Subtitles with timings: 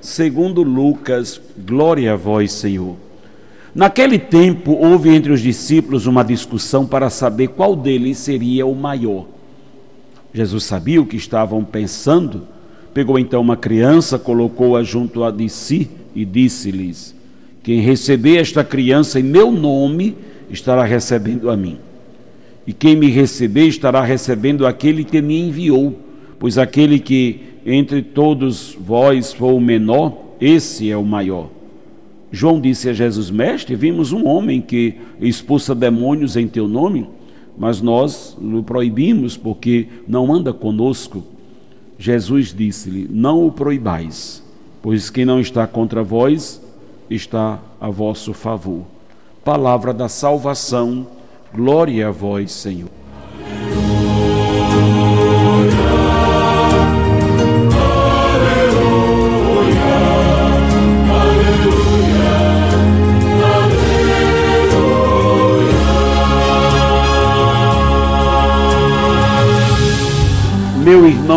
[0.00, 1.40] segundo Lucas.
[1.58, 2.96] Glória a vós, Senhor.
[3.74, 9.26] Naquele tempo houve entre os discípulos uma discussão para saber qual deles seria o maior.
[10.34, 12.42] Jesus sabia o que estavam pensando,
[12.92, 17.14] pegou então uma criança, colocou-a junto a de si e disse-lhes:
[17.62, 20.16] Quem receber esta criança em meu nome,
[20.50, 21.78] estará recebendo a mim.
[22.66, 25.96] E quem me receber estará recebendo aquele que me enviou,
[26.40, 31.48] pois aquele que entre todos vós for o menor, esse é o maior.
[32.32, 37.08] João disse a Jesus: Mestre, vimos um homem que expulsa demônios em teu nome,
[37.56, 41.22] mas nós o proibimos porque não anda conosco.
[41.96, 44.42] Jesus disse-lhe: Não o proibais,
[44.82, 46.60] pois quem não está contra vós
[47.08, 48.84] está a vosso favor
[49.44, 51.06] palavra da salvação.
[51.52, 52.99] Glória a vós, Senhor.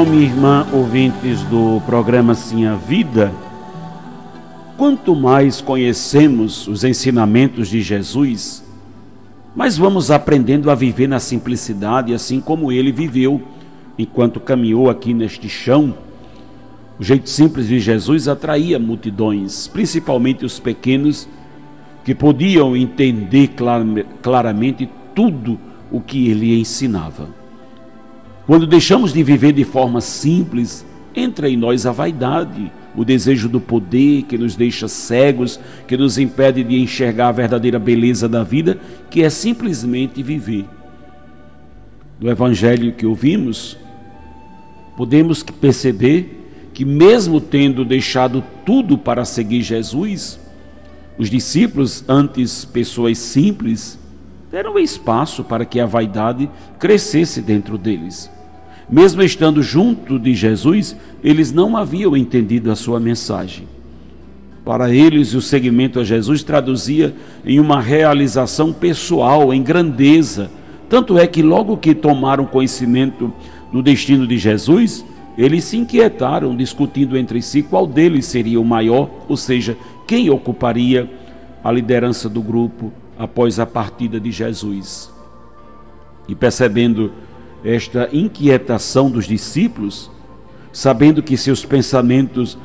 [0.04, 3.32] Irmão, minha irmã, ouvintes do programa Sim a Vida,
[4.76, 8.66] Quanto mais conhecemos os ensinamentos de Jesus,
[9.56, 13.42] mais vamos aprendendo a viver na simplicidade, assim como ele viveu
[14.00, 15.94] enquanto caminhou aqui neste chão.
[17.00, 21.30] O jeito simples de Jesus atraía multidões, principalmente os pequenos,
[22.04, 23.52] que podiam entender
[24.24, 25.60] claramente tudo
[25.92, 27.43] o que ele ensinava.
[28.46, 33.60] Quando deixamos de viver de forma simples, entra em nós a vaidade o desejo do
[33.60, 38.78] poder que nos deixa cegos, que nos impede de enxergar a verdadeira beleza da vida,
[39.10, 40.66] que é simplesmente viver.
[42.20, 43.78] Do evangelho que ouvimos,
[44.96, 46.42] podemos perceber
[46.74, 50.40] que, mesmo tendo deixado tudo para seguir Jesus,
[51.18, 54.00] os discípulos, antes pessoas simples,
[54.54, 56.48] deram espaço para que a vaidade
[56.78, 58.30] crescesse dentro deles.
[58.88, 63.68] Mesmo estando junto de Jesus, eles não haviam entendido a sua mensagem.
[64.64, 70.52] Para eles, o seguimento a Jesus traduzia em uma realização pessoal, em grandeza.
[70.88, 73.34] Tanto é que, logo que tomaram conhecimento
[73.72, 75.04] do destino de Jesus,
[75.36, 79.76] eles se inquietaram, discutindo entre si qual deles seria o maior, ou seja,
[80.06, 81.10] quem ocuparia
[81.64, 85.12] a liderança do grupo após a partida de Jesus.
[86.28, 87.12] E percebendo
[87.64, 90.10] esta inquietação dos discípulos,
[90.72, 92.58] sabendo que seus pensamentos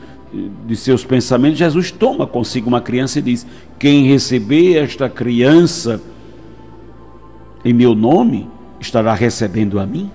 [0.67, 3.47] de seus pensamentos, Jesus toma consigo uma criança e diz:
[3.79, 6.01] Quem receber esta criança
[7.65, 8.49] em meu nome,
[8.81, 10.11] estará recebendo a mim.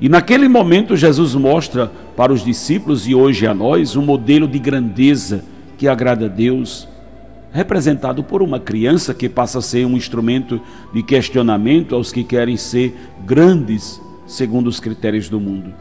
[0.00, 4.58] E naquele momento, Jesus mostra para os discípulos e hoje a nós um modelo de
[4.58, 5.44] grandeza
[5.78, 6.86] que agrada a Deus,
[7.56, 10.60] representado por uma criança que passa a ser um instrumento
[10.92, 12.94] de questionamento aos que querem ser
[13.24, 15.72] grandes segundo os critérios do mundo.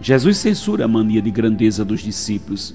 [0.00, 2.74] Jesus censura a mania de grandeza dos discípulos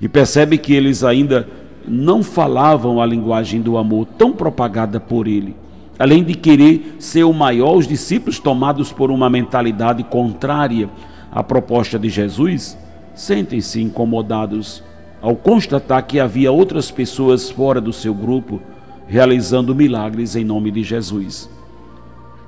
[0.00, 1.48] e percebe que eles ainda
[1.86, 5.54] não falavam a linguagem do amor tão propagada por ele.
[6.00, 10.90] Além de querer ser o maior, os discípulos, tomados por uma mentalidade contrária
[11.30, 12.76] à proposta de Jesus,
[13.14, 14.82] sentem-se incomodados
[15.20, 18.60] ao constatar que havia outras pessoas fora do seu grupo
[19.06, 21.50] realizando milagres em nome de Jesus.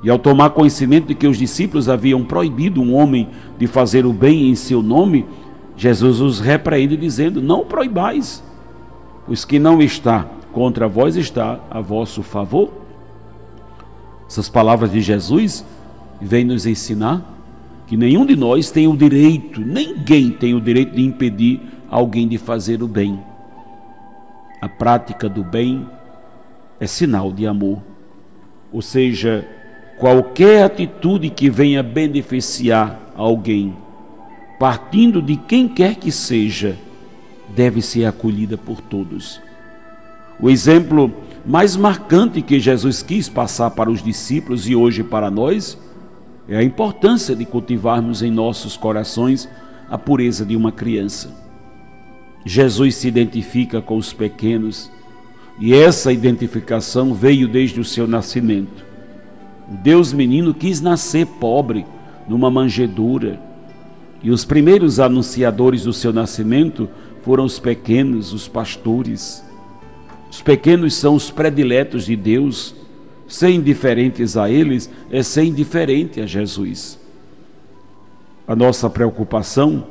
[0.02, 3.28] E ao tomar conhecimento de que os discípulos haviam proibido um homem
[3.58, 5.26] de fazer o bem em seu nome,
[5.76, 8.42] Jesus os repreende, dizendo: Não proibais,
[9.26, 12.70] pois que não está contra vós está a vosso favor.
[14.28, 15.64] Essas palavras de Jesus
[16.20, 17.28] vêm nos ensinar
[17.86, 21.60] que nenhum de nós tem o direito, ninguém tem o direito de impedir
[21.92, 23.20] alguém de fazer o bem.
[24.62, 25.86] A prática do bem
[26.80, 27.82] é sinal de amor.
[28.72, 29.46] Ou seja,
[29.98, 33.76] qualquer atitude que venha beneficiar alguém,
[34.58, 36.78] partindo de quem quer que seja,
[37.54, 39.38] deve ser acolhida por todos.
[40.40, 41.12] O exemplo
[41.44, 45.76] mais marcante que Jesus quis passar para os discípulos e hoje para nós
[46.48, 49.46] é a importância de cultivarmos em nossos corações
[49.90, 51.41] a pureza de uma criança.
[52.44, 54.90] Jesus se identifica com os pequenos
[55.58, 58.84] e essa identificação veio desde o seu nascimento.
[59.70, 61.86] O Deus menino quis nascer pobre
[62.28, 63.40] numa manjedoura
[64.22, 66.88] e os primeiros anunciadores do seu nascimento
[67.22, 69.44] foram os pequenos, os pastores.
[70.30, 72.74] Os pequenos são os prediletos de Deus.
[73.26, 76.98] Ser indiferentes a eles é ser indiferente a Jesus.
[78.46, 79.86] A nossa preocupação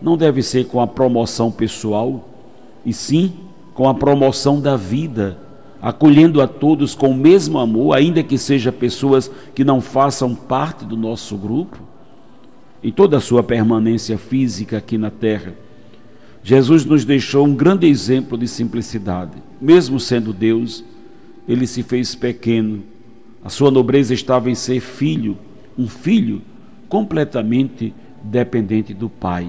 [0.00, 2.28] não deve ser com a promoção pessoal,
[2.84, 3.32] e sim
[3.74, 5.38] com a promoção da vida,
[5.82, 10.84] acolhendo a todos com o mesmo amor, ainda que sejam pessoas que não façam parte
[10.84, 11.78] do nosso grupo,
[12.82, 15.54] em toda a sua permanência física aqui na terra.
[16.42, 19.32] Jesus nos deixou um grande exemplo de simplicidade.
[19.60, 20.84] Mesmo sendo Deus,
[21.48, 22.82] ele se fez pequeno.
[23.44, 25.36] A sua nobreza estava em ser filho,
[25.76, 26.40] um filho
[26.88, 29.48] completamente dependente do Pai.